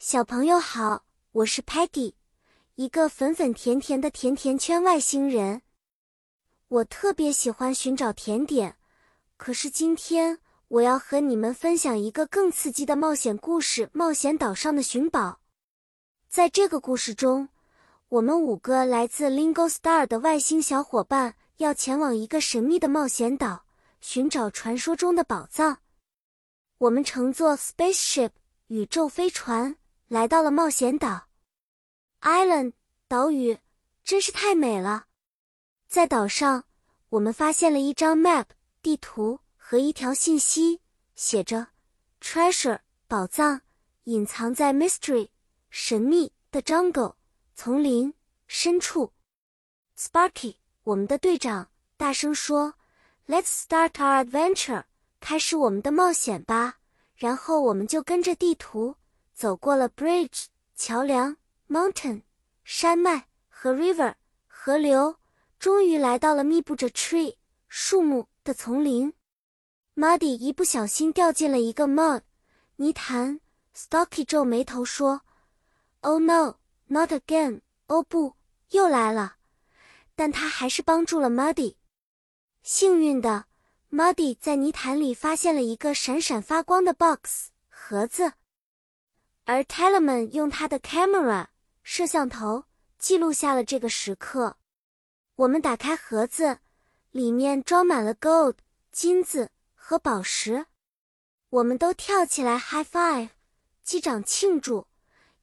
[0.00, 2.14] 小朋友好，我是 Patty，
[2.76, 5.62] 一个粉粉甜甜的甜甜圈外星人。
[6.68, 8.76] 我特别喜欢寻找甜点，
[9.36, 10.38] 可是今天
[10.68, 15.40] 我要和你们分享一个更刺激的冒险故事——冒险岛上的寻宝。
[16.28, 17.48] 在这个故事中，
[18.08, 23.64] 我们五个来自 Lingo Star 的外星小伙伴要前往一个神秘的冒险岛，
[24.00, 25.78] 寻找传说中的宝藏。
[26.78, 28.30] 我们乘坐 spaceship
[28.68, 29.76] 宇宙飞船。
[30.08, 31.28] 来到了冒险岛
[32.22, 32.72] ，Island
[33.08, 33.58] 岛屿
[34.02, 35.04] 真是太美了。
[35.86, 36.64] 在岛上，
[37.10, 38.46] 我们发现了一张 map
[38.80, 40.80] 地图和一条信息，
[41.14, 41.68] 写着
[42.22, 43.60] “treasure” 宝藏
[44.04, 45.28] 隐藏在 mystery
[45.68, 47.16] 神秘的 jungle
[47.54, 48.14] 丛林
[48.46, 49.12] 深处。
[49.98, 52.72] Sparky 我们的队长大声说
[53.26, 54.84] ：“Let's start our adventure，
[55.20, 56.76] 开始我们的冒险吧。”
[57.14, 58.96] 然后我们就跟着地图。
[59.38, 61.36] 走过了 bridge 桥梁
[61.68, 62.22] ，mountain
[62.64, 64.16] 山脉和 river
[64.48, 65.16] 河流，
[65.60, 67.36] 终于来到了密布着 tree
[67.68, 69.14] 树木的丛林。
[69.94, 72.22] Muddy 一不小心掉进了一个 mud
[72.74, 73.38] 泥潭
[73.76, 75.20] ，Stocky 皱眉头说
[76.00, 76.56] ：“Oh no,
[76.88, 77.60] not again！
[77.86, 78.34] 哦不，
[78.70, 79.36] 又来了。”
[80.16, 81.76] 但他还是帮助了 Muddy。
[82.64, 83.44] 幸运的
[83.92, 88.32] ，Muddy 在泥潭里发现了一个闪闪发光的 box 盒子。
[89.48, 91.46] 而 Telemann 用他的 camera
[91.82, 92.64] 摄像头
[92.98, 94.58] 记录下了这个时刻。
[95.36, 96.58] 我们打开盒子，
[97.12, 98.56] 里面装满了 gold
[98.92, 100.66] 金子和宝石。
[101.48, 103.30] 我们都跳起来 high five，
[103.82, 104.86] 击掌庆祝，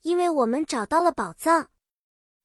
[0.04, 1.72] 因为我们找到了宝藏。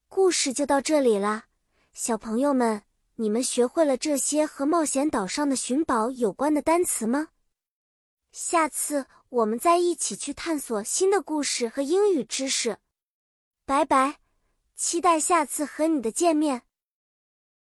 [0.09, 1.45] 故事就到这里啦，
[1.93, 2.85] 小朋友们，
[3.17, 7.29] 你们学会了这些和冒险岛上的寻宝有关的单词吗？
[8.33, 12.79] 下次我们再一起去探索新的故事和英语知识。
[13.65, 14.19] 拜拜，
[14.75, 16.63] 期待下次和你的见面。